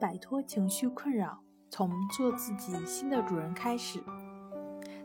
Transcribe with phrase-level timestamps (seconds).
[0.00, 1.38] 摆脱情绪困扰，
[1.70, 4.02] 从做自己新的主人开始。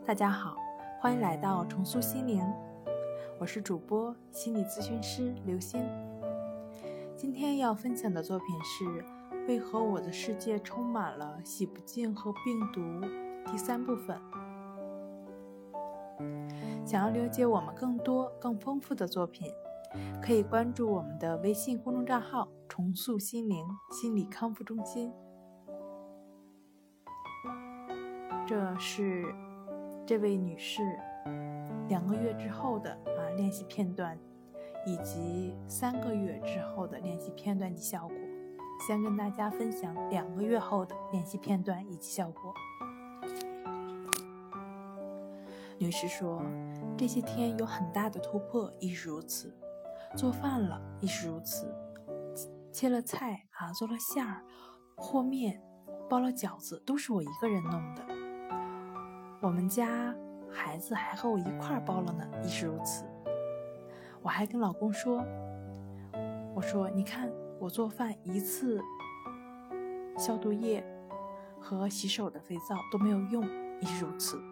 [0.04, 0.56] 大家好，
[1.00, 2.44] 欢迎来到重塑心灵，
[3.38, 5.80] 我是主播心理咨询师刘星。
[7.16, 8.84] 今天要分享的作品是
[9.46, 12.80] 《为何我的世界充满了洗不净和病毒》
[13.44, 14.20] 第三部分。
[16.84, 19.48] 想要了解我们更多更丰富的作品。
[20.22, 25.12] 可以关注我们的微信公众账号“重塑心灵心理康复中心”。
[28.46, 29.34] 这是
[30.06, 30.82] 这位女士
[31.88, 34.18] 两个月之后的啊练习片段，
[34.86, 38.16] 以及三个月之后的练习片段及效果。
[38.86, 42.54] 先跟大家分享两个月后的练习片段以及效果。
[45.78, 46.40] 女士说
[46.96, 49.52] ：“这些天有很大的突破，亦是如此。”
[50.16, 51.72] 做饭了亦是如此，
[52.72, 54.42] 切了菜啊，做了馅儿、
[54.96, 55.62] 和面、
[56.08, 58.04] 包了饺子，都是我一个人弄的。
[59.40, 60.14] 我们家
[60.50, 63.04] 孩子还和我一块儿包了呢，亦是如此。
[64.22, 65.24] 我还跟老公说
[66.54, 68.82] ：“我说你看，我做饭一次
[70.16, 70.84] 消毒液
[71.60, 73.44] 和洗手的肥皂都没有用，
[73.80, 74.42] 亦是如此。”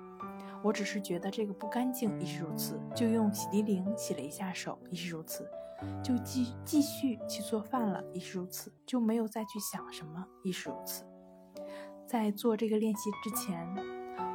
[0.67, 5.49] 我只是觉得这个不干净，亦是如此，就用洗涤灵洗了一下手，亦是如此，
[6.03, 11.05] 就继继续去做饭了，亦是如此，就没有再去想什么，亦是如此。
[12.05, 13.65] 在做这个练习之前，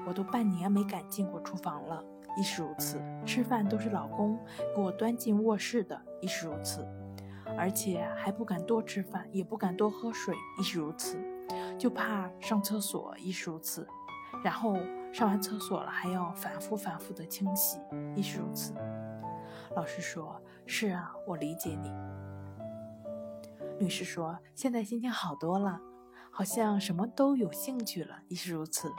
[0.07, 2.01] 我都半年没敢进过厨房了，
[2.37, 3.01] 亦是如此。
[3.25, 4.39] 吃饭都是老公
[4.73, 6.87] 给我端进卧室的，亦是如此，
[7.57, 11.19] 而且还不敢多吃饭，也不敢多喝水，亦是如此，
[11.77, 13.85] 就怕上厕所，亦是如此。
[14.45, 14.77] 然后
[15.11, 17.79] 上完厕所了，还要反复反复的清洗，
[18.15, 18.73] 亦是如此。
[19.75, 21.93] 老师说：“是啊，我理解你。”
[23.79, 25.79] 女士说：“现在心情好多了，
[26.31, 28.91] 好像什么都有兴趣了，亦是如此，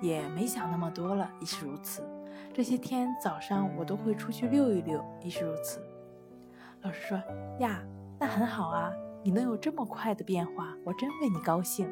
[0.00, 2.02] 也没想那么多了，亦是如此。
[2.54, 5.80] 这些天早上我都会出去溜一溜，亦是如此。”
[6.82, 7.22] 老师说
[7.60, 7.82] ：“呀，
[8.18, 8.90] 那很好啊，
[9.22, 11.88] 你能有这么快的变化，我真为你高兴。”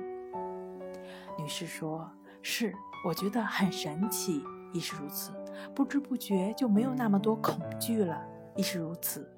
[1.37, 2.11] 女士说
[2.41, 4.43] ：“是。”我觉得很神奇，
[4.73, 5.33] 亦是如此，
[5.75, 8.21] 不知不觉就没有那么多恐惧了，
[8.57, 9.31] 亦是如此。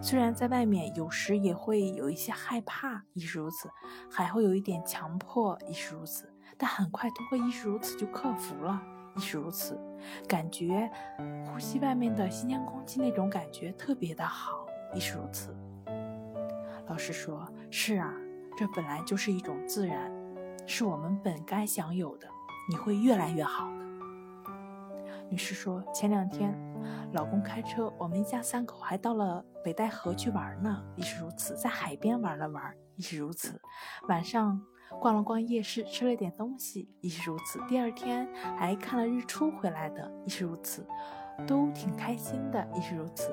[0.00, 3.68] 虽然在外面有时也会有一些害怕，亦是如此，
[4.10, 8.80] 还会有一点强迫，亦是如此，但很快通过亦是如此就克服了，
[9.16, 9.78] 亦是如此。
[10.28, 10.90] 感觉
[11.46, 15.56] 呼吸外面的新鲜空气那种感觉特别的好，亦是如此。
[16.86, 18.12] 老师说：“是啊，
[18.56, 20.12] 这本来就是一种自然。”
[20.66, 22.26] 是我们本该享有的，
[22.70, 23.82] 你会越来越好的。
[25.28, 26.58] 女士说，前两天
[27.12, 33.60] 老公开车，我们一家三口还到了北戴河去玩呢，亦是如此，在海边玩了玩，亦是如此。
[34.08, 34.60] 晚上
[35.00, 37.58] 逛了逛夜市，吃了点东西，亦是如此。
[37.66, 38.28] 第二天
[38.58, 40.86] 还看了日出回来的，亦是如此，
[41.46, 43.30] 都挺开心的，亦是如此。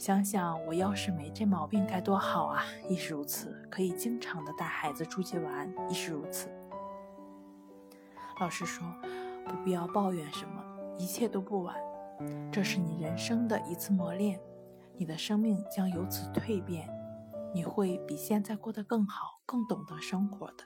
[0.00, 2.64] 想想我要是没这毛病该多好啊！
[2.88, 6.48] 亦是如此，可以经常的带孩子出去玩，亦是如此。
[8.40, 8.82] 老师说，
[9.44, 10.64] 不必要抱怨什么，
[10.96, 11.76] 一切都不晚。
[12.50, 14.40] 这是你人生的一次磨练，
[14.96, 16.88] 你的生命将由此蜕变，
[17.52, 20.64] 你会比现在过得更好，更懂得生活的。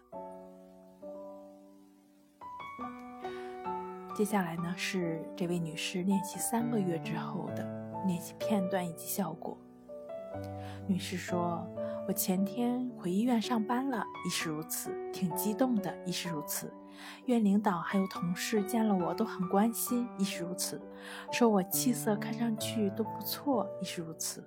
[4.15, 7.84] 接下来呢，是这位女士练习三个月之后的。
[8.07, 9.57] 练习片段以及效果。
[10.87, 11.67] 女士说
[12.09, 16.73] ：“我前天回医院上班了，亦是如此，挺激动的，亦是如此。
[17.27, 20.81] 院领导还有同事见了我都很关心，亦是如此，
[21.31, 24.45] 说我气色看上去都不错，亦是如此。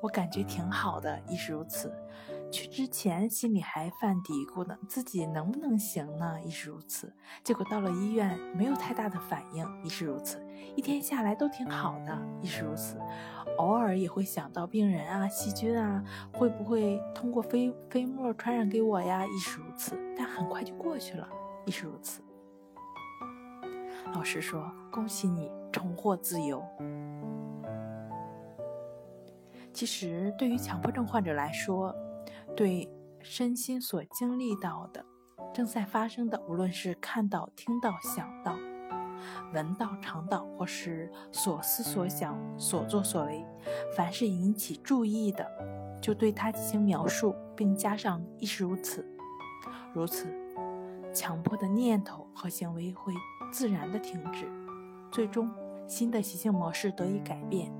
[0.00, 1.92] 我感觉挺好的，亦是如此。
[2.50, 6.40] 去之前心里还犯嘀咕呢，自己能不能行呢？
[6.44, 7.12] 亦是如此。
[7.44, 10.44] 结果到了医院，没有太大的反应，亦是如此。
[10.76, 12.98] 一天下来都挺好的，亦是如此。
[13.58, 16.02] 偶尔也会想到病人啊、细菌啊，
[16.32, 19.24] 会不会通过飞飞沫传染给我呀？
[19.26, 19.96] 亦是如此。
[20.16, 21.28] 但很快就过去了，
[21.66, 22.20] 亦是如此。
[24.12, 26.60] 老师说：“恭喜你重获自由。”
[29.72, 31.94] 其实，对于强迫症患者来说，
[32.56, 32.88] 对
[33.20, 35.04] 身心所经历到的、
[35.52, 38.56] 正在发生的，无论是看到、听到、想到、
[39.52, 43.44] 闻到、尝到，或是所思所想、所作所为，
[43.96, 45.46] 凡是引起注意的，
[46.00, 49.06] 就对它进行描述，并加上“亦是如此”，
[49.92, 50.26] 如此，
[51.12, 53.12] 强迫的念头和行为会
[53.52, 54.46] 自然的停止，
[55.10, 55.50] 最终
[55.86, 57.72] 新的习性模式得以改变，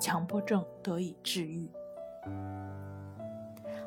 [0.00, 1.70] 强迫症得以治愈。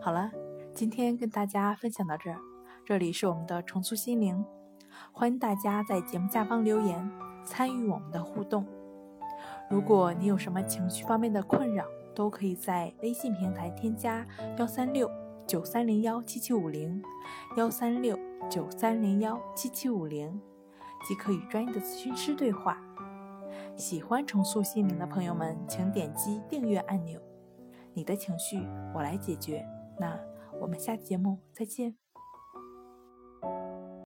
[0.06, 0.30] 好了，
[0.72, 2.38] 今天跟大家分享到这儿。
[2.86, 4.46] 这里是我们的重塑心灵，
[5.12, 7.12] 欢迎大家在节目下方留言，
[7.44, 8.68] 参与我们的互动。
[9.68, 14.24] 如果你有什么情绪方面的困扰，都可以在微信平台添加
[14.60, 15.10] 幺三六
[15.48, 17.02] 九三零幺七七五零
[17.58, 18.16] 幺三六
[18.48, 20.40] 九三零幺七七五零，
[21.08, 22.80] 即可与专业的咨询师对话。
[23.76, 27.20] 喜欢重塑心灵的朋友们，请点击订阅按钮。
[27.96, 28.62] 你的情绪，
[28.94, 29.66] 我来解决。
[30.00, 30.20] 那
[30.60, 32.05] 我们下期节目再见。